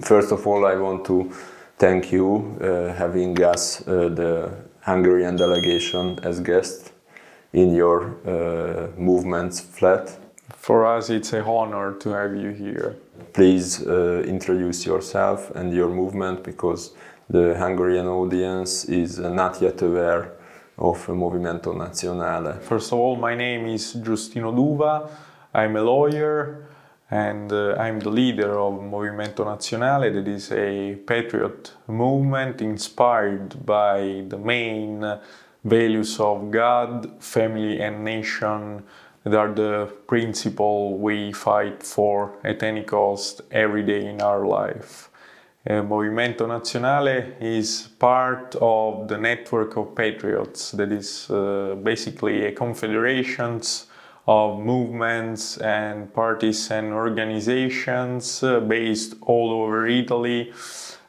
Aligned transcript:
first 0.00 0.32
of 0.32 0.46
all, 0.46 0.66
I 0.66 0.76
want 0.76 1.04
to 1.06 1.32
thank 1.78 2.12
you 2.12 2.56
uh, 2.60 2.92
having 2.94 3.40
us, 3.42 3.86
uh, 3.86 4.08
the 4.08 4.50
Hungarian 4.80 5.36
delegation, 5.36 6.18
as 6.22 6.40
guest 6.40 6.92
in 7.52 7.74
your 7.74 8.16
uh, 8.26 8.88
movement's 8.98 9.60
flat. 9.60 10.18
For 10.56 10.86
us, 10.86 11.10
it's 11.10 11.32
a 11.32 11.44
honor 11.44 11.94
to 11.94 12.10
have 12.10 12.34
you 12.36 12.50
here. 12.50 12.96
Please 13.32 13.86
uh, 13.86 14.22
introduce 14.26 14.84
yourself 14.84 15.50
and 15.54 15.72
your 15.72 15.88
movement 15.88 16.42
because 16.42 16.92
the 17.30 17.54
Hungarian 17.58 18.06
audience 18.06 18.84
is 18.86 19.18
not 19.18 19.60
yet 19.60 19.80
aware 19.82 20.32
of 20.78 21.06
Movimento 21.08 21.74
Nazionale. 21.74 22.60
First 22.62 22.92
of 22.92 22.98
all, 22.98 23.16
my 23.16 23.34
name 23.34 23.66
is 23.66 23.94
Giustino 23.96 24.54
D'Uva. 24.54 25.10
I'm 25.54 25.76
a 25.76 25.82
lawyer 25.82 26.68
and 27.10 27.52
uh, 27.52 27.74
I'm 27.74 28.00
the 28.00 28.10
leader 28.10 28.58
of 28.58 28.74
Movimento 28.74 29.44
Nazionale, 29.44 30.12
that 30.12 30.28
is 30.28 30.52
a 30.52 30.94
patriot 31.06 31.72
movement 31.86 32.60
inspired 32.60 33.64
by 33.64 34.24
the 34.28 34.36
main 34.36 35.18
values 35.64 36.20
of 36.20 36.50
God, 36.50 37.22
family, 37.22 37.80
and 37.80 38.04
nation 38.04 38.82
that 39.24 39.34
are 39.34 39.52
the 39.52 39.92
principle 40.06 40.98
we 40.98 41.32
fight 41.32 41.82
for 41.82 42.38
at 42.44 42.62
any 42.62 42.82
cost 42.82 43.40
every 43.50 43.82
day 43.82 44.06
in 44.06 44.20
our 44.20 44.46
life. 44.46 45.10
Uh, 45.68 45.82
Movimento 45.82 46.46
Nazionale 46.46 47.34
is 47.40 47.88
part 47.98 48.54
of 48.60 49.08
the 49.08 49.18
network 49.18 49.76
of 49.76 49.94
patriots 49.94 50.70
that 50.72 50.92
is 50.92 51.28
uh, 51.30 51.74
basically 51.82 52.46
a 52.46 52.52
confederation 52.52 53.60
of 54.28 54.60
movements 54.60 55.56
and 55.56 56.12
parties 56.12 56.70
and 56.70 56.92
organizations 56.92 58.42
uh, 58.42 58.60
based 58.60 59.14
all 59.22 59.50
over 59.50 59.86
Italy 59.86 60.52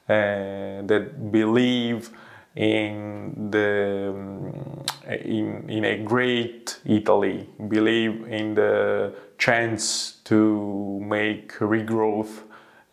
uh, 0.07 0.81
that 0.87 1.29
believe 1.29 2.11
in 2.55 3.49
the 3.51 4.09
um, 4.09 4.85
in, 5.09 5.69
in 5.69 5.83
a 5.83 5.97
great 5.97 6.79
Italy, 6.85 7.49
believe 7.67 8.25
in 8.27 8.55
the 8.55 9.13
chance 9.37 10.13
to 10.23 11.01
make 11.03 11.51
regrowth 11.59 12.43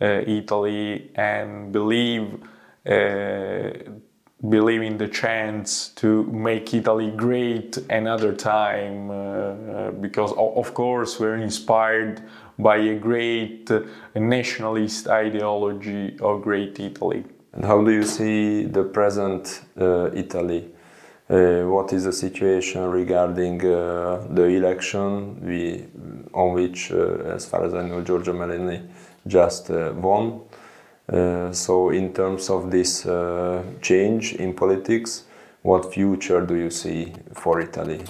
uh, 0.01 0.23
Italy 0.27 1.13
and 1.15 1.71
believe 1.73 2.43
uh, 2.85 3.71
believe 4.49 4.83
in 4.83 4.99
the 4.99 5.09
chance 5.09 5.89
to 5.97 6.25
make 6.25 6.75
Italy 6.75 7.11
great 7.11 7.79
another 7.89 8.35
time 8.35 9.11
uh, 9.11 9.15
uh 9.15 9.91
because 9.93 10.33
of 10.37 10.75
course 10.75 11.19
we're 11.19 11.37
inspired 11.37 12.23
by 12.59 12.77
a 12.77 12.95
great 12.95 13.71
nationalist 14.15 15.09
ideology 15.09 16.17
of 16.21 16.43
great 16.43 16.79
Italy. 16.81 17.25
And 17.53 17.65
how 17.65 17.83
do 17.83 17.91
you 17.91 18.03
see 18.03 18.65
the 18.65 18.85
present 18.85 19.63
uh, 19.81 20.11
Italy? 20.13 20.71
Uh, 21.29 21.63
what 21.65 21.93
is 21.93 22.05
the 22.05 22.13
situation 22.13 22.83
regarding 22.89 23.61
uh, 23.65 24.27
the 24.31 24.45
election 24.45 25.45
we, 25.45 25.85
on 26.33 26.53
which, 26.53 26.93
uh, 26.93 27.35
as 27.35 27.47
far 27.47 27.65
as 27.65 27.75
I 27.75 27.83
know, 27.83 28.01
Giorgia 28.03 28.33
Meloni 28.33 28.87
just 29.27 29.71
uh, 29.71 29.93
won? 29.97 30.43
Uh, 31.09 31.53
so, 31.53 31.91
in 31.91 32.13
terms 32.13 32.51
of 32.51 32.71
this 32.71 33.07
change 33.81 34.35
in 34.35 34.55
politics, 34.55 35.25
what 35.63 35.93
future 35.93 36.45
do 36.45 36.55
you 36.55 36.71
see 36.71 37.13
for 37.33 37.61
Italy? 37.61 38.03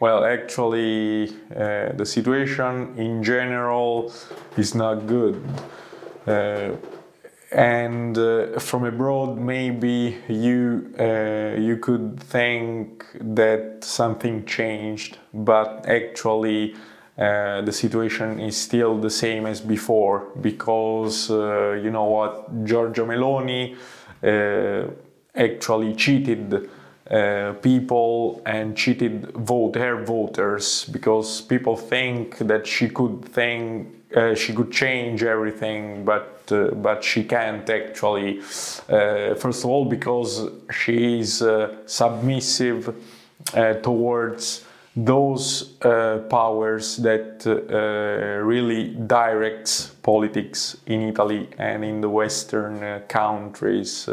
Well, 0.00 0.24
actually, 0.24 1.26
the 1.48 2.04
situation 2.04 2.94
in 2.98 3.22
general 3.22 4.12
is 4.56 4.74
not 4.74 5.06
good 5.06 5.42
and 7.52 8.16
uh, 8.16 8.58
from 8.58 8.84
abroad 8.84 9.38
maybe 9.38 10.16
you 10.28 10.92
uh, 10.98 11.54
you 11.58 11.76
could 11.76 12.18
think 12.20 13.04
that 13.20 13.78
something 13.82 14.44
changed 14.46 15.18
but 15.34 15.84
actually 15.86 16.74
uh, 17.22 17.60
the 17.60 17.70
situation 17.70 18.40
is 18.40 18.56
still 18.56 18.98
the 18.98 19.10
same 19.10 19.46
as 19.46 19.60
before 19.60 20.26
because 20.40 21.30
uh, 21.30 21.70
you 21.84 21.88
know 21.88 22.06
what 22.06 22.64
Giorgia 22.64 23.04
Meloni 23.06 23.76
uh, 24.24 24.90
actually 25.32 25.94
cheated 25.94 26.68
uh, 27.08 27.52
people 27.62 28.42
and 28.44 28.76
cheated 28.76 29.30
vote 29.36 29.76
her 29.76 30.02
voters 30.02 30.84
because 30.86 31.42
people 31.42 31.76
think 31.76 32.38
that 32.38 32.66
she 32.66 32.88
could 32.88 33.24
think 33.26 33.86
uh, 34.16 34.34
she 34.34 34.52
could 34.52 34.72
change 34.72 35.22
everything, 35.22 36.04
but 36.04 36.28
but 36.82 37.04
she 37.04 37.22
can't 37.22 37.70
actually. 37.70 38.40
First 38.40 39.64
of 39.64 39.66
all, 39.66 39.84
because 39.84 40.50
she 40.72 41.20
is 41.20 41.44
submissive 41.86 42.92
towards 43.82 44.64
those 44.94 45.82
uh, 45.82 46.18
powers 46.28 46.96
that 46.98 47.44
really 48.44 48.94
directs 49.06 49.88
politics 50.02 50.76
in 50.86 51.08
Italy 51.08 51.48
and 51.58 51.84
in 51.84 52.00
the 52.00 52.08
Western 52.08 53.00
countries. 53.08 54.08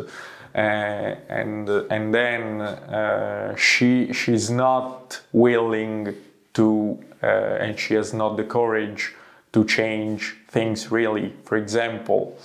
and 0.54 1.70
and 1.70 2.14
then 2.14 3.56
she 3.58 4.12
she's 4.14 4.50
not 4.50 5.22
willing 5.32 6.16
to 6.54 6.98
and 7.22 7.78
she 7.78 7.94
has 7.96 8.14
not 8.14 8.38
the 8.38 8.44
courage 8.44 9.14
to 9.52 9.66
change 9.66 10.36
things 10.48 10.92
really. 10.92 11.34
For 11.44 11.58
example, 11.58 12.38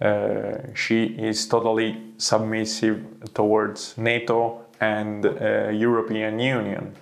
uh, 0.00 0.74
she 0.74 1.04
is 1.04 1.46
totally 1.48 1.96
submissive 2.18 3.04
towards 3.34 3.96
NATO 3.98 4.64
and 4.80 5.26
uh, 5.26 5.70
European 5.70 6.38
Union. 6.38 6.94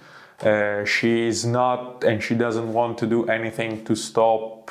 Uh, 0.42 0.84
she 0.84 1.26
is 1.26 1.44
not, 1.46 2.04
and 2.04 2.22
she 2.22 2.34
doesn't 2.34 2.72
want 2.72 2.98
to 2.98 3.06
do 3.06 3.26
anything 3.26 3.84
to 3.84 3.94
stop 3.94 4.70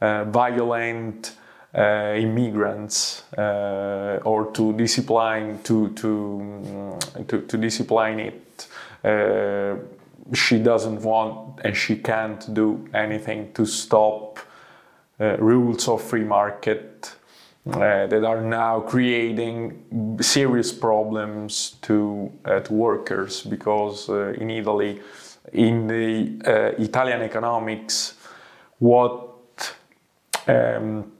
uh, 0.00 0.24
violent 0.24 1.36
uh, 1.74 2.14
immigrants 2.16 3.22
uh, 3.38 4.20
or 4.24 4.50
to 4.52 4.72
discipline 4.74 5.62
to 5.62 5.88
to 5.90 6.98
to, 7.28 7.40
to 7.42 7.56
discipline 7.56 8.20
it. 8.20 8.66
She 10.34 10.58
doesn't 10.58 11.02
want 11.02 11.60
and 11.64 11.76
she 11.76 11.96
can't 11.96 12.54
do 12.54 12.88
anything 12.94 13.52
to 13.52 13.66
stop 13.66 14.38
uh, 15.20 15.36
rules 15.38 15.88
of 15.88 16.02
free 16.02 16.24
market 16.24 17.14
uh, 17.66 18.06
that 18.06 18.24
are 18.24 18.40
now 18.40 18.80
creating 18.80 20.16
serious 20.20 20.72
problems 20.72 21.76
to, 21.82 22.30
uh, 22.44 22.60
to 22.60 22.72
workers 22.72 23.42
because 23.42 24.08
uh, 24.08 24.32
in 24.32 24.50
Italy, 24.50 25.00
in 25.52 25.86
the 25.86 26.40
uh, 26.44 26.82
Italian 26.82 27.22
economics, 27.22 28.14
what 28.78 29.28
um, 30.48 31.12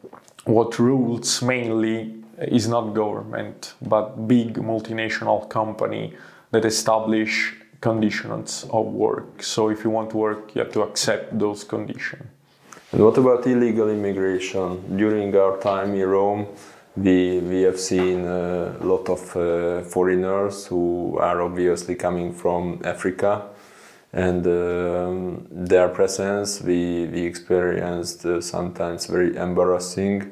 what 0.44 0.78
rules 0.78 1.42
mainly 1.42 2.14
is 2.38 2.66
not 2.66 2.92
government 2.92 3.74
but 3.82 4.26
big 4.26 4.54
multinational 4.54 5.48
company 5.48 6.12
that 6.50 6.64
establish 6.64 7.54
conditions 7.80 8.66
of 8.70 8.86
work. 8.86 9.42
So 9.42 9.68
if 9.68 9.84
you 9.84 9.90
want 9.90 10.10
to 10.10 10.16
work, 10.16 10.54
you 10.54 10.60
have 10.62 10.72
to 10.72 10.82
accept 10.82 11.38
those 11.38 11.62
conditions. 11.64 12.24
And 12.92 13.02
what 13.02 13.16
about 13.16 13.46
illegal 13.46 13.88
immigration? 13.88 14.96
During 14.96 15.34
our 15.34 15.58
time 15.58 15.94
in 15.94 16.06
Rome, 16.06 16.46
we, 16.94 17.38
we 17.38 17.62
have 17.62 17.80
seen 17.80 18.26
a 18.26 18.76
lot 18.82 19.08
of 19.08 19.34
uh, 19.34 19.80
foreigners 19.82 20.66
who 20.66 21.16
are 21.18 21.40
obviously 21.40 21.94
coming 21.94 22.34
from 22.34 22.82
Africa 22.84 23.48
and 24.12 24.46
um, 24.46 25.46
their 25.50 25.88
presence 25.88 26.60
we, 26.60 27.06
we 27.06 27.22
experienced 27.22 28.26
uh, 28.26 28.42
sometimes 28.42 29.06
very 29.06 29.34
embarrassing 29.36 30.30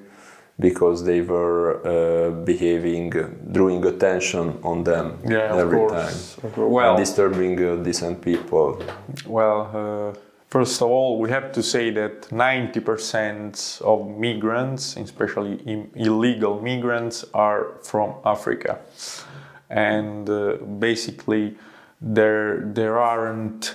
because 0.59 1.03
they 1.03 1.23
were 1.23 1.81
uh, 1.87 2.31
behaving, 2.45 3.11
drawing 3.51 3.83
attention 3.87 4.59
on 4.63 4.85
them 4.85 5.19
yeah, 5.27 5.57
every 5.57 5.89
time, 5.89 6.15
well, 6.57 6.95
disturbing 6.99 7.65
uh, 7.65 7.77
decent 7.77 8.21
people. 8.21 8.83
Well, 9.27 10.13
uh, 10.15 10.21
first 10.51 10.83
of 10.83 10.89
all, 10.89 11.19
we 11.19 11.31
have 11.31 11.53
to 11.53 11.63
say 11.63 11.91
that 11.91 12.23
90% 12.23 13.81
of 13.83 14.09
migrants, 14.19 14.97
especially 14.97 15.89
illegal 15.95 16.61
migrants, 16.61 17.25
are 17.33 17.79
from 17.83 18.15
Africa, 18.25 18.81
and 19.71 20.29
uh, 20.29 20.57
basically 20.57 21.57
there 22.01 22.61
there 22.65 22.99
aren't 22.99 23.75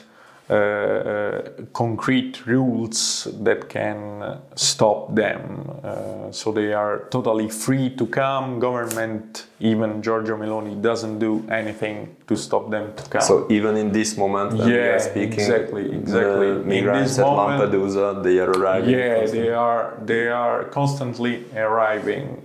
concrete 1.74 2.46
rules 2.46 3.28
that 3.42 3.68
can 3.68 4.40
stop 4.56 5.16
them. 5.16 5.70
Uh, 5.84 6.32
so 6.32 6.52
they 6.52 6.72
are 6.74 7.08
totally 7.10 7.50
free 7.50 7.90
to 7.96 8.06
come. 8.06 8.60
Government, 8.60 9.48
even 9.60 10.02
Giorgia 10.02 10.38
Meloni, 10.38 10.80
doesn't 10.82 11.20
do 11.20 11.44
anything 11.50 12.16
to 12.28 12.36
stop 12.36 12.70
them 12.70 12.94
to 12.96 13.04
come. 13.10 13.22
So 13.22 13.48
even 13.50 13.76
in 13.76 13.92
this 13.92 14.18
moment, 14.18 14.58
yeah, 14.58 14.66
we 14.66 14.74
are 14.74 15.00
speaking, 15.00 15.34
exactly, 15.34 15.92
exactly. 15.92 16.52
Migrants 16.64 17.18
at 17.18 17.26
Lampedusa, 17.26 18.24
they 18.24 18.38
are 18.40 18.52
arriving. 18.52 18.90
Yeah, 18.90 19.26
they 19.26 19.50
are. 19.50 19.98
They 20.06 20.28
are 20.28 20.66
constantly 20.66 21.46
arriving. 21.56 22.42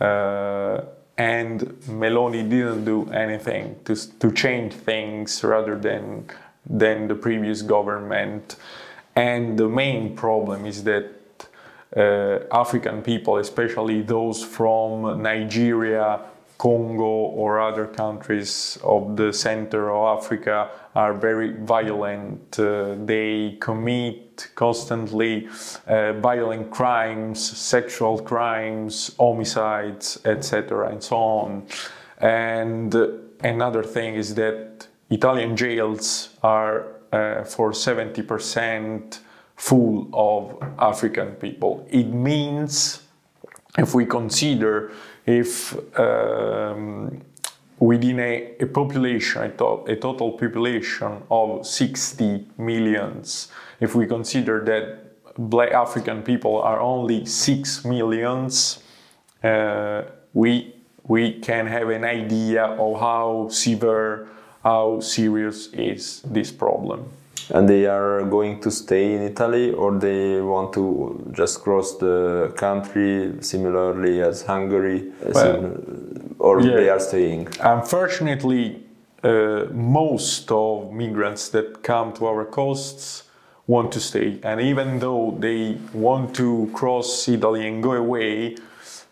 Uh, 0.00 0.82
and 1.16 1.60
Meloni 1.86 2.48
didn't 2.48 2.84
do 2.84 3.08
anything 3.10 3.76
to, 3.84 3.94
to 4.18 4.32
change 4.32 4.72
things 4.72 5.44
rather 5.44 5.76
than, 5.78 6.26
than 6.66 7.08
the 7.08 7.14
previous 7.14 7.62
government. 7.62 8.56
And 9.16 9.58
the 9.58 9.68
main 9.68 10.16
problem 10.16 10.66
is 10.66 10.84
that 10.84 11.10
uh, 11.96 12.40
African 12.50 13.02
people, 13.02 13.36
especially 13.36 14.02
those 14.02 14.42
from 14.42 15.22
Nigeria, 15.22 16.20
Congo, 16.58 17.04
or 17.04 17.60
other 17.60 17.86
countries 17.86 18.78
of 18.82 19.16
the 19.16 19.32
center 19.32 19.92
of 19.92 20.18
Africa, 20.18 20.70
are 20.94 21.12
very 21.12 21.52
violent. 21.52 22.58
Uh, 22.58 22.94
they 23.04 23.56
commit 23.60 24.48
constantly 24.54 25.48
uh, 25.86 26.14
violent 26.14 26.70
crimes, 26.70 27.38
sexual 27.40 28.18
crimes, 28.18 29.14
homicides, 29.18 30.20
etc., 30.24 30.88
and 30.88 31.02
so 31.02 31.16
on. 31.16 31.66
And 32.18 32.94
another 33.42 33.82
thing 33.82 34.14
is 34.14 34.34
that 34.36 34.86
Italian 35.10 35.56
jails 35.56 36.30
are 36.42 36.86
uh, 37.12 37.44
for 37.44 37.70
70% 37.72 39.18
full 39.56 40.08
of 40.12 40.56
African 40.78 41.32
people. 41.32 41.86
It 41.90 42.08
means, 42.08 43.02
if 43.78 43.94
we 43.94 44.06
consider 44.06 44.92
if 45.26 45.76
um, 45.98 47.22
within 47.78 48.20
a, 48.20 48.56
a 48.60 48.66
population, 48.66 49.42
a, 49.42 49.48
to, 49.50 49.84
a, 49.86 49.96
total 49.96 50.32
population 50.32 51.22
of 51.30 51.66
60 51.66 52.46
millions, 52.58 53.48
if 53.80 53.94
we 53.94 54.06
consider 54.06 54.64
that 54.64 55.04
black 55.38 55.72
African 55.72 56.22
people 56.22 56.60
are 56.60 56.80
only 56.80 57.26
6 57.26 57.84
millions, 57.84 58.82
uh, 59.42 60.02
we, 60.32 60.74
we 61.04 61.40
can 61.40 61.66
have 61.66 61.88
an 61.88 62.04
idea 62.04 62.64
of 62.64 63.00
how 63.00 63.48
severe, 63.50 64.28
how 64.64 64.98
serious 65.00 65.68
is 65.74 66.22
this 66.22 66.50
problem. 66.50 67.04
And 67.50 67.68
they 67.68 67.84
are 67.84 68.22
going 68.22 68.60
to 68.62 68.70
stay 68.70 69.14
in 69.14 69.20
Italy 69.20 69.70
or 69.72 69.98
they 69.98 70.40
want 70.40 70.72
to 70.72 71.30
just 71.32 71.62
cross 71.62 71.96
the 71.98 72.52
country 72.56 73.34
similarly 73.40 74.22
as 74.22 74.42
Hungary 74.42 75.12
well, 75.34 75.76
or 76.38 76.62
yeah. 76.62 76.76
they 76.76 76.88
are 76.88 77.00
staying? 77.00 77.48
Unfortunately, 77.60 78.82
uh, 79.22 79.66
most 79.72 80.50
of 80.50 80.90
migrants 80.90 81.50
that 81.50 81.82
come 81.82 82.14
to 82.14 82.26
our 82.26 82.46
coasts 82.46 83.24
want 83.66 83.92
to 83.92 84.00
stay. 84.00 84.38
And 84.42 84.60
even 84.60 84.98
though 84.98 85.36
they 85.38 85.76
want 85.92 86.34
to 86.36 86.70
cross 86.72 87.28
Italy 87.28 87.66
and 87.68 87.82
go 87.82 87.92
away, 87.92 88.56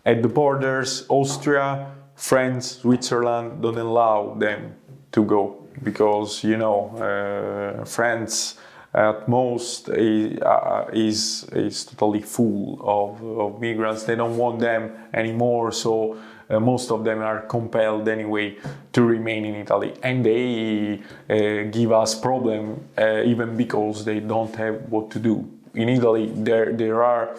at 0.06 0.22
the 0.22 0.28
borders, 0.28 1.04
Austria, 1.08 1.92
France, 2.14 2.78
Switzerland 2.80 3.62
don't 3.62 3.78
allow 3.78 4.34
them 4.34 4.74
to 5.12 5.24
go 5.24 5.66
because 5.82 6.44
you 6.44 6.56
know 6.56 6.90
uh, 6.96 7.84
France 7.84 8.56
at 8.94 9.26
most 9.26 9.88
is, 9.88 10.38
uh, 10.42 10.86
is, 10.92 11.44
is 11.52 11.84
totally 11.84 12.20
full 12.20 12.78
of, 12.82 13.22
of 13.38 13.60
migrants. 13.60 14.02
They 14.04 14.16
don't 14.16 14.36
want 14.36 14.58
them 14.60 14.92
anymore, 15.14 15.72
so 15.72 16.18
uh, 16.50 16.60
most 16.60 16.90
of 16.90 17.02
them 17.02 17.20
are 17.20 17.40
compelled 17.40 18.06
anyway 18.08 18.58
to 18.92 19.02
remain 19.02 19.46
in 19.46 19.54
Italy, 19.54 19.94
and 20.02 20.24
they 20.24 21.00
uh, 21.30 21.70
give 21.70 21.92
us 21.92 22.14
problem 22.14 22.86
uh, 22.98 23.22
even 23.22 23.56
because 23.56 24.04
they 24.04 24.20
don't 24.20 24.54
have 24.56 24.90
what 24.90 25.10
to 25.12 25.18
do 25.18 25.48
in 25.74 25.88
Italy, 25.88 26.30
there 26.34 26.72
there 26.72 27.02
are, 27.02 27.36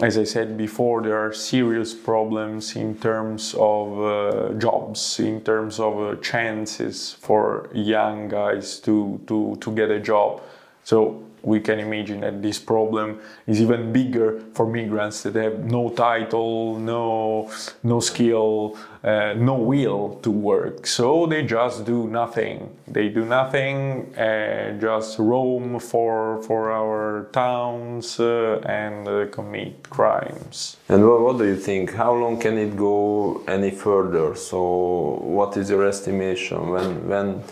as 0.00 0.16
I 0.16 0.24
said 0.24 0.56
before, 0.56 1.02
there 1.02 1.18
are 1.18 1.32
serious 1.32 1.94
problems 1.94 2.76
in 2.76 2.96
terms 2.96 3.54
of 3.58 4.00
uh, 4.00 4.52
jobs, 4.58 5.20
in 5.20 5.40
terms 5.42 5.78
of 5.78 6.00
uh, 6.00 6.16
chances 6.20 7.12
for 7.20 7.68
young 7.72 8.28
guys 8.28 8.80
to 8.80 9.20
to 9.26 9.56
to 9.60 9.70
get 9.72 9.90
a 9.90 10.00
job. 10.00 10.40
So 10.84 11.22
we 11.44 11.60
can 11.60 11.78
imagine 11.78 12.20
that 12.20 12.42
this 12.42 12.58
problem 12.58 13.20
is 13.46 13.60
even 13.60 13.92
bigger 13.92 14.40
for 14.54 14.66
migrants 14.66 15.22
that 15.22 15.34
have 15.34 15.64
no 15.64 15.90
title, 15.90 16.78
no, 16.78 17.50
no 17.82 18.00
skill, 18.00 18.76
uh, 19.02 19.34
no 19.36 19.54
will 19.54 20.18
to 20.22 20.30
work. 20.30 20.86
So 20.86 21.26
they 21.26 21.42
just 21.42 21.84
do 21.84 22.08
nothing. 22.08 22.74
They 22.86 23.08
do 23.08 23.24
nothing, 23.24 24.14
uh, 24.16 24.78
just 24.80 25.18
roam 25.18 25.78
for, 25.78 26.42
for 26.42 26.72
our 26.72 27.28
towns 27.32 28.18
uh, 28.18 28.60
and 28.64 29.06
uh, 29.06 29.26
commit 29.30 29.90
crimes. 29.90 30.76
And 30.88 31.06
what, 31.06 31.20
what 31.20 31.38
do 31.38 31.44
you 31.44 31.56
think? 31.56 31.94
How 31.94 32.14
long 32.14 32.38
can 32.38 32.56
it 32.56 32.76
go 32.76 33.42
any 33.46 33.70
further? 33.70 34.34
So 34.34 35.18
what 35.22 35.56
is 35.56 35.70
your 35.70 35.86
estimation 35.86 36.70
when 36.70 37.08
when 37.08 37.42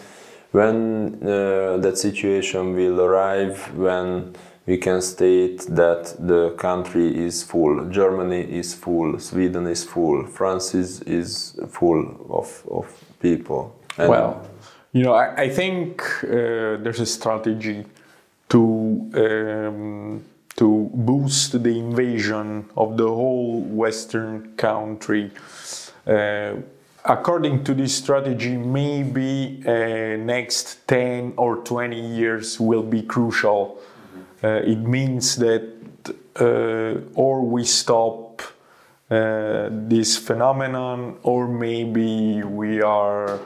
when 0.53 1.19
uh, 1.23 1.79
that 1.79 1.99
situation 1.99 2.75
will 2.75 3.01
arrive, 3.01 3.75
when 3.75 4.35
we 4.67 4.77
can 4.77 5.03
state 5.03 5.67
that 5.69 6.15
the 6.19 6.51
country 6.51 7.27
is 7.27 7.43
full, 7.43 7.87
Germany 7.87 8.43
is 8.43 8.75
full, 8.75 9.19
Sweden 9.19 9.67
is 9.67 9.83
full, 9.85 10.27
France 10.27 10.75
is, 10.75 11.01
is 11.03 11.59
full 11.69 12.27
of, 12.31 12.63
of 12.71 12.87
people. 13.21 13.75
And 13.99 14.09
well, 14.09 14.49
you 14.93 15.03
know, 15.03 15.15
I, 15.15 15.43
I 15.43 15.49
think 15.49 16.03
uh, 16.25 16.77
there's 16.83 17.01
a 17.01 17.07
strategy 17.07 17.85
to 18.51 19.11
um, 19.15 20.25
to 20.57 20.91
boost 20.93 21.63
the 21.63 21.79
invasion 21.79 22.69
of 22.77 22.97
the 22.99 23.09
whole 23.09 23.61
Western 23.63 24.55
country. 24.57 25.31
Uh, 26.07 26.57
according 27.05 27.65
to 27.65 27.75
this 27.75 27.97
strategy, 27.97 28.57
maybe 28.57 29.63
uh, 29.67 30.17
next 30.17 30.87
10 30.89 31.35
or 31.37 31.57
20 31.57 31.99
years 31.99 32.61
will 32.61 32.83
be 32.83 33.03
crucial. 33.03 33.79
Uh, 34.43 34.61
it 34.65 34.79
means 34.79 35.37
that 35.37 35.73
uh, 36.41 37.01
or 37.15 37.43
we 37.43 37.65
stop 37.65 38.43
uh, 39.11 39.69
this 39.71 40.17
phenomenon, 40.17 41.19
or 41.23 41.47
maybe 41.47 42.43
we 42.43 42.81
are, 42.81 43.39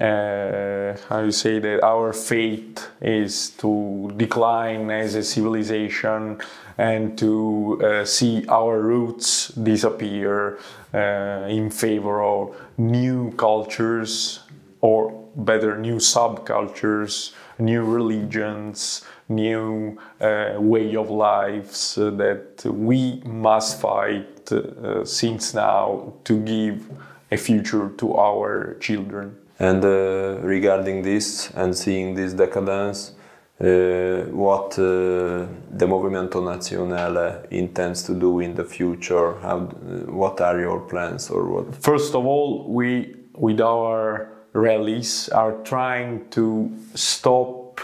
uh, 0.00 0.96
how 1.08 1.20
you 1.20 1.32
say 1.32 1.58
that, 1.58 1.82
our 1.82 2.12
fate 2.12 2.88
is 3.00 3.50
to 3.50 4.12
decline 4.16 4.90
as 4.90 5.16
a 5.16 5.22
civilization 5.22 6.40
and 6.78 7.16
to 7.18 7.80
uh, 7.82 8.04
see 8.04 8.44
our 8.48 8.80
roots 8.80 9.48
disappear 9.48 10.58
uh, 10.92 11.46
in 11.48 11.70
favor 11.70 12.22
of 12.22 12.56
new 12.76 13.32
cultures 13.32 14.40
or 14.80 15.12
better 15.36 15.76
new 15.76 15.96
subcultures 15.96 17.32
new 17.58 17.84
religions 17.84 19.02
new 19.28 19.98
uh, 20.20 20.54
way 20.58 20.94
of 20.96 21.10
lives 21.10 21.94
that 21.94 22.62
we 22.64 23.22
must 23.24 23.80
fight 23.80 24.52
uh, 24.52 25.04
since 25.04 25.54
now 25.54 26.12
to 26.24 26.38
give 26.40 26.90
a 27.30 27.36
future 27.36 27.90
to 27.96 28.14
our 28.16 28.76
children. 28.80 29.36
And 29.58 29.84
uh, 29.84 30.38
regarding 30.42 31.02
this 31.02 31.50
and 31.54 31.76
seeing 31.76 32.14
this 32.14 32.32
decadence 32.32 33.12
what 33.58 34.78
uh, 34.78 35.46
the 35.70 35.86
Movimento 35.86 36.42
Nazionale 36.42 37.46
intends 37.50 38.02
to 38.04 38.14
do 38.14 38.40
in 38.40 38.54
the 38.54 38.64
future? 38.64 39.38
How, 39.40 39.58
uh, 39.58 40.12
what 40.12 40.40
are 40.40 40.60
your 40.60 40.80
plans 40.80 41.30
or 41.30 41.44
what? 41.48 41.74
First 41.76 42.14
of 42.14 42.26
all, 42.26 42.68
we, 42.68 43.14
with 43.34 43.60
our 43.60 44.28
rallies, 44.52 45.28
are 45.28 45.52
trying 45.64 46.28
to 46.30 46.70
stop 46.94 47.80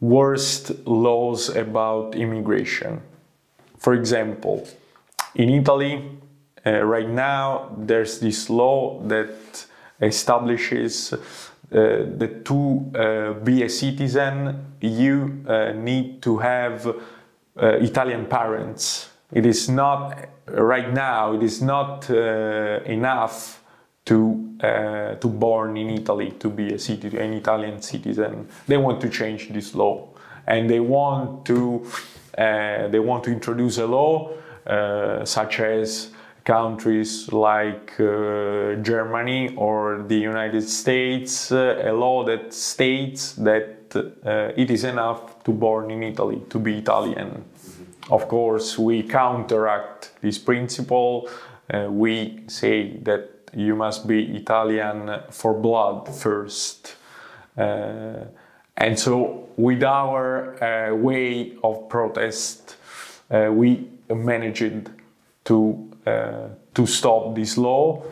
worst 0.00 0.86
laws 0.86 1.48
about 1.50 2.14
immigration. 2.14 3.00
For 3.78 3.94
example, 3.94 4.66
in 5.34 5.48
Italy, 5.50 6.18
uh, 6.64 6.82
right 6.82 7.08
now, 7.08 7.74
there's 7.76 8.20
this 8.20 8.48
law 8.48 9.00
that 9.08 9.66
establishes 10.00 11.14
uh, 11.72 12.18
that 12.18 12.44
to 12.44 12.90
uh, 12.94 13.32
be 13.44 13.62
a 13.62 13.68
citizen, 13.68 14.74
you 14.80 15.44
uh, 15.46 15.72
need 15.72 16.22
to 16.22 16.38
have 16.38 16.94
Italian 17.56 18.26
parents. 18.26 19.10
It 19.30 19.46
is 19.46 19.68
not, 19.68 20.28
right 20.46 20.92
now, 20.92 21.34
it 21.34 21.42
is 21.42 21.60
not 21.60 22.08
enough 22.10 23.62
to 24.04 24.52
uh, 24.62 25.14
to 25.16 25.28
born 25.28 25.76
in 25.76 25.90
Italy 25.90 26.32
to 26.38 26.48
be 26.48 26.74
a 26.74 26.78
citizen, 26.78 27.18
an 27.18 27.32
Italian 27.32 27.82
citizen. 27.82 28.48
They 28.66 28.76
want 28.76 29.00
to 29.00 29.08
change 29.08 29.48
this 29.50 29.74
law, 29.74 30.08
and 30.46 30.70
they 30.70 30.80
want 30.80 31.44
to 31.46 31.84
uh, 32.38 32.88
they 32.88 33.00
want 33.00 33.24
to 33.24 33.32
introduce 33.32 33.78
a 33.78 33.86
law 33.86 34.30
uh, 34.66 35.24
such 35.24 35.58
as 35.58 36.11
countries 36.44 37.32
like 37.32 37.98
uh, 38.00 38.74
Germany 38.82 39.54
or 39.56 40.04
the 40.08 40.16
United 40.16 40.68
States 40.68 41.52
uh, 41.52 41.82
a 41.84 41.92
law 41.92 42.24
that 42.24 42.52
states 42.52 43.32
that 43.34 43.94
uh, 43.94 44.52
it 44.56 44.70
is 44.70 44.84
enough 44.84 45.42
to 45.44 45.52
born 45.52 45.90
in 45.90 46.02
Italy 46.02 46.42
to 46.50 46.58
be 46.58 46.78
Italian. 46.78 47.28
Mm-hmm. 47.30 48.12
Of 48.12 48.28
course, 48.28 48.78
we 48.78 49.02
counteract 49.02 50.12
this 50.20 50.38
principle. 50.38 51.28
uh, 51.72 51.88
we 51.90 52.42
say 52.48 52.96
that 52.98 53.30
you 53.54 53.76
must 53.76 54.06
be 54.06 54.36
Italian 54.36 55.20
for 55.30 55.54
blood 55.54 56.08
first. 56.14 56.96
Uh, 57.56 58.24
and 58.76 58.98
so, 58.98 59.48
with 59.56 59.82
our 59.82 60.62
uh, 60.62 60.94
way 60.94 61.52
of 61.62 61.88
protest, 61.88 62.76
we 63.30 63.88
managed 64.10 64.90
to 65.44 65.91
to 66.04 66.86
stop 66.86 67.34
this 67.34 67.56
law, 67.56 68.02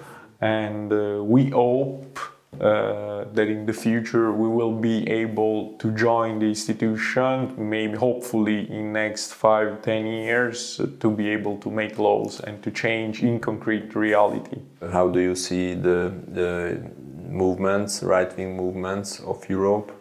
and 0.40 0.92
uh, 0.92 1.23
we 1.23 1.50
hope 1.50 2.18
uh, 2.61 3.25
that 3.32 3.49
in 3.49 3.64
the 3.64 3.73
future 3.73 4.32
we 4.32 4.49
will 4.49 4.73
be 4.73 5.09
able 5.09 5.73
to 5.78 5.90
join 5.92 6.38
the 6.38 6.47
institution, 6.47 7.54
maybe 7.56 7.97
hopefully 7.97 8.70
in 8.70 8.92
next 8.92 9.32
five, 9.32 9.80
ten 9.82 10.06
years, 10.06 10.80
to 10.99 11.11
be 11.11 11.28
able 11.28 11.56
to 11.59 11.70
make 11.70 11.99
laws 11.99 12.40
and 12.40 12.62
to 12.62 12.70
change 12.70 13.23
in 13.23 13.40
concrete 13.40 13.94
reality. 13.94 14.61
How 14.92 15.09
do 15.09 15.20
you 15.20 15.35
see 15.35 15.75
the, 15.75 16.12
the 16.28 16.90
movements, 17.30 18.02
right-wing 18.02 18.56
movements 18.56 19.20
of 19.20 19.49
Europe? 19.49 19.92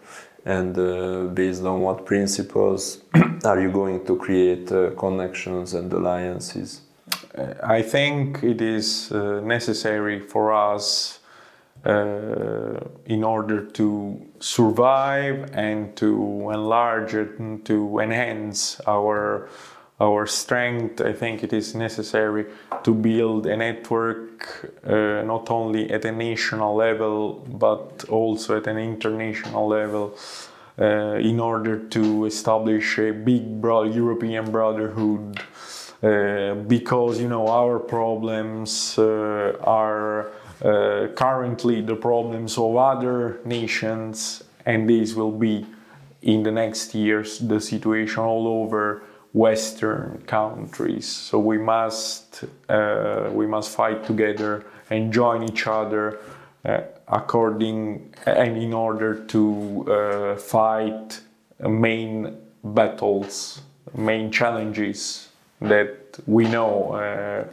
And 0.45 0.77
uh, 0.77 1.25
based 1.33 1.63
on 1.63 1.81
what 1.81 2.05
principles 2.05 3.03
are 3.45 3.61
you 3.61 3.71
going 3.71 4.05
to 4.05 4.17
create 4.17 4.71
uh, 4.71 4.89
connections 4.91 5.75
and 5.75 5.93
alliances? 5.93 6.81
Uh, 7.37 7.53
I 7.63 7.81
think 7.81 8.43
it 8.43 8.61
is 8.61 9.11
uh, 9.11 9.41
necessary 9.41 10.19
for 10.19 10.51
us 10.51 11.19
uh, 11.85 12.79
in 13.05 13.23
order 13.23 13.65
to 13.65 14.21
survive 14.39 15.49
and 15.53 15.95
to 15.95 16.49
enlarge 16.51 17.13
it 17.13 17.39
and 17.39 17.65
to 17.65 17.99
enhance 17.99 18.81
our 18.87 19.49
our 20.01 20.25
strength. 20.25 21.01
I 21.01 21.11
think 21.11 21.43
it 21.43 21.51
is 21.51 21.75
necessary 21.75 22.45
to 22.83 22.93
build 22.93 23.45
a 23.45 23.57
network 23.57 24.71
uh, 24.85 25.23
not 25.23 25.49
only 25.51 25.91
at 25.91 26.05
a 26.05 26.11
national 26.11 26.75
level 26.75 27.45
but 27.47 28.05
also 28.09 28.57
at 28.57 28.67
an 28.67 28.77
international 28.77 29.67
level. 29.67 30.17
Uh, 30.77 31.17
in 31.19 31.41
order 31.41 31.77
to 31.77 32.23
establish 32.23 32.97
a 32.99 33.11
big 33.11 33.59
bro- 33.59 33.83
European 33.83 34.49
brotherhood, 34.49 35.37
because 36.01 37.19
you 37.19 37.27
know 37.27 37.47
our 37.47 37.79
problems 37.79 38.97
uh, 38.97 39.57
are 39.63 40.31
uh, 40.63 41.07
currently 41.15 41.81
the 41.81 41.95
problems 41.95 42.57
of 42.57 42.75
other 42.75 43.39
nations, 43.45 44.43
and 44.65 44.89
this 44.89 45.13
will 45.13 45.31
be 45.31 45.65
in 46.21 46.43
the 46.43 46.51
next 46.51 46.93
years 46.93 47.39
the 47.39 47.59
situation 47.59 48.19
all 48.19 48.47
over 48.47 49.03
Western 49.33 50.21
countries. 50.25 51.07
So 51.07 51.39
we 51.39 51.57
must 51.57 52.43
uh, 52.67 53.29
we 53.31 53.47
must 53.47 53.75
fight 53.75 54.03
together 54.03 54.65
and 54.89 55.13
join 55.13 55.43
each 55.43 55.67
other 55.67 56.19
uh, 56.65 56.81
according 57.07 58.13
and 58.25 58.57
in 58.57 58.73
order 58.73 59.15
to 59.15 59.85
uh, 59.87 60.35
fight 60.35 61.21
main 61.59 62.37
battles, 62.63 63.61
main 63.95 64.31
challenges 64.31 65.28
that 65.61 66.19
we 66.25 66.47
know 66.47 66.93
uh, 66.93 67.45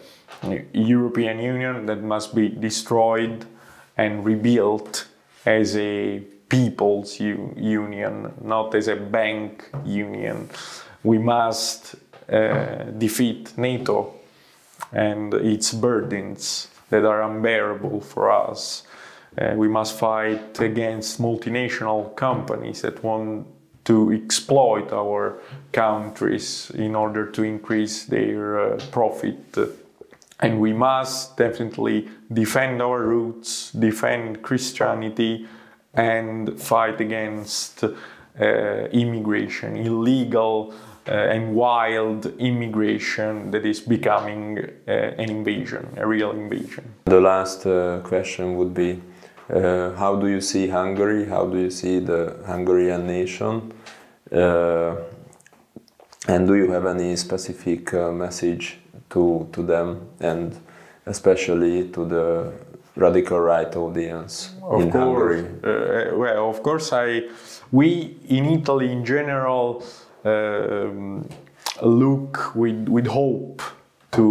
European 0.72 1.38
Union 1.40 1.86
that 1.86 2.02
must 2.02 2.34
be 2.34 2.48
destroyed 2.48 3.44
and 3.96 4.24
rebuilt 4.24 5.06
as 5.44 5.76
a 5.76 6.20
people's 6.48 7.18
union, 7.18 8.32
not 8.42 8.74
as 8.74 8.88
a 8.88 8.96
bank 8.96 9.70
union. 9.84 10.48
We 11.02 11.18
must 11.18 11.96
uh, 12.30 12.84
defeat 12.98 13.56
NATO 13.56 14.14
and 14.92 15.34
its 15.34 15.72
burdens 15.72 16.68
that 16.90 17.04
are 17.04 17.22
unbearable 17.22 18.00
for 18.00 18.30
us. 18.30 18.84
Uh, 19.36 19.54
we 19.56 19.68
must 19.68 19.98
fight 19.98 20.60
against 20.60 21.20
multinational 21.20 22.14
companies 22.16 22.82
that 22.82 23.02
want 23.02 23.46
to 23.86 24.12
exploit 24.12 24.92
our 24.92 25.38
countries 25.72 26.70
in 26.74 26.94
order 26.94 27.30
to 27.30 27.42
increase 27.42 28.04
their 28.04 28.58
uh, 28.58 28.78
profit. 28.90 29.56
And 30.40 30.60
we 30.60 30.72
must 30.72 31.36
definitely 31.36 32.08
defend 32.30 32.82
our 32.82 33.00
roots, 33.00 33.70
defend 33.72 34.42
Christianity, 34.42 35.46
and 35.94 36.60
fight 36.60 37.00
against 37.00 37.84
uh, 37.84 37.94
immigration, 38.92 39.76
illegal 39.76 40.74
uh, 41.08 41.12
and 41.12 41.54
wild 41.54 42.26
immigration 42.38 43.50
that 43.52 43.64
is 43.64 43.80
becoming 43.80 44.58
uh, 44.88 44.90
an 44.90 45.30
invasion, 45.30 45.88
a 45.96 46.06
real 46.06 46.32
invasion. 46.32 46.84
The 47.04 47.20
last 47.20 47.64
uh, 47.64 48.00
question 48.02 48.56
would 48.56 48.74
be 48.74 49.00
uh, 49.48 49.94
how 49.94 50.16
do 50.16 50.26
you 50.26 50.40
see 50.40 50.68
Hungary? 50.68 51.26
How 51.26 51.46
do 51.46 51.58
you 51.58 51.70
see 51.70 52.00
the 52.00 52.36
Hungarian 52.46 53.06
nation? 53.06 53.72
Uh, 54.32 54.96
and 56.28 56.46
do 56.46 56.54
you 56.54 56.70
have 56.72 56.86
any 56.86 57.14
specific 57.16 57.94
uh, 57.94 58.10
message 58.10 58.78
to, 59.10 59.48
to 59.52 59.62
them 59.62 60.08
and 60.20 60.58
especially 61.06 61.88
to 61.90 62.04
the 62.04 62.52
radical 62.96 63.38
right 63.38 63.76
audience 63.76 64.54
of 64.62 64.80
in 64.80 64.90
course, 64.90 65.40
Hungary? 65.40 65.44
Uh, 65.62 66.16
well, 66.16 66.50
of 66.50 66.62
course, 66.62 66.92
I 66.92 67.28
we 67.70 68.16
in 68.28 68.46
Italy 68.46 68.90
in 68.90 69.04
general 69.04 69.84
um, 70.24 71.28
look 71.82 72.54
with 72.56 72.88
with 72.88 73.06
hope 73.06 73.62
to 74.12 74.24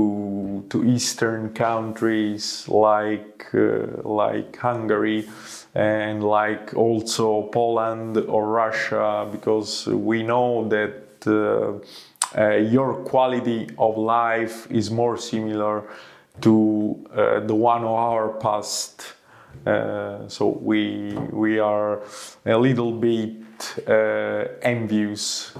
to 0.69 0.84
Eastern 0.84 1.53
countries 1.53 2.67
like 2.67 3.45
uh, 3.53 4.01
like 4.03 4.57
Hungary 4.57 5.27
and 5.74 6.24
like 6.24 6.74
also 6.74 7.43
Poland 7.51 8.17
or 8.17 8.48
Russia 8.48 9.27
because 9.31 9.88
we 9.88 10.24
know 10.24 10.67
that 10.69 11.27
uh, 11.27 11.74
uh, 12.38 12.55
your 12.55 12.95
quality 13.03 13.69
of 13.77 13.98
life 13.98 14.69
is 14.69 14.91
more 14.91 15.17
similar 15.17 15.84
to 16.41 17.07
uh, 17.15 17.39
the 17.41 17.55
one 17.55 17.84
of 17.84 17.91
our 17.91 18.29
past. 18.39 19.13
Uh, 19.65 20.27
so 20.27 20.48
we 20.62 21.13
we 21.31 21.60
are 21.60 22.01
a 22.45 22.57
little 22.57 22.91
bit 22.91 23.38
uh, 23.88 24.45
envious 24.62 25.53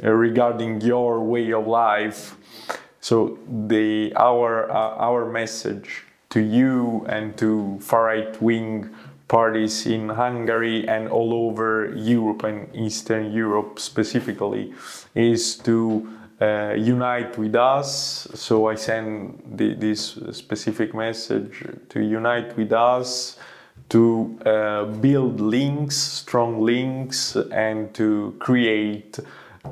regarding 0.00 0.80
your 0.80 1.20
way 1.20 1.52
of 1.52 1.66
life. 1.66 2.36
So 3.02 3.36
the 3.66 4.12
our 4.16 4.70
our 4.70 5.26
message 5.26 6.04
to 6.30 6.40
you 6.40 7.04
and 7.08 7.36
to 7.36 7.78
far 7.80 8.04
right 8.04 8.40
wing 8.40 8.90
parties 9.26 9.86
in 9.86 10.08
Hungary 10.08 10.86
and 10.88 11.08
all 11.08 11.34
over 11.34 11.92
Europe 11.96 12.44
and 12.44 12.68
Eastern 12.74 13.32
Europe 13.32 13.80
specifically 13.80 14.72
is 15.16 15.56
to 15.64 16.08
uh, 16.40 16.74
unite 16.74 17.36
with 17.38 17.56
us. 17.56 18.28
So 18.34 18.68
I 18.68 18.76
send 18.76 19.42
the, 19.56 19.74
this 19.74 20.18
specific 20.32 20.94
message 20.94 21.64
to 21.88 22.00
unite 22.00 22.56
with 22.56 22.72
us, 22.72 23.36
to 23.88 24.38
uh, 24.46 24.84
build 25.00 25.40
links, 25.40 25.96
strong 25.96 26.60
links, 26.60 27.36
and 27.50 27.92
to 27.94 28.36
create 28.38 29.18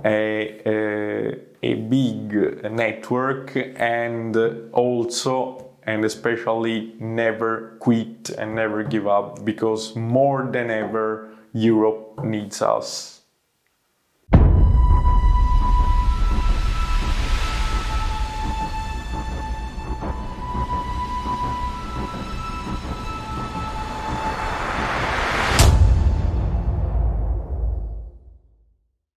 a, 0.05 0.63
a, 0.67 1.39
a 1.63 1.75
big 1.75 2.33
network 2.71 3.57
and 3.57 4.37
also 4.73 5.71
and 5.85 6.05
especially 6.05 6.95
never 7.01 7.77
quit 7.81 8.31
and 8.31 8.55
never 8.55 8.83
give 8.83 9.07
up 9.07 9.45
because 9.45 9.97
more 9.97 10.49
than 10.51 10.71
ever 10.71 11.31
Europe 11.53 12.23
needs 12.23 12.63
us. 12.63 13.20